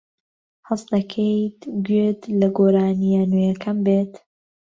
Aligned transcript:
حەز 0.67 0.81
دەکەیت 0.91 1.59
گوێت 1.85 2.21
لە 2.39 2.47
گۆرانییە 2.57 3.23
نوێیەکەم 3.31 3.77
بێت؟ 3.85 4.13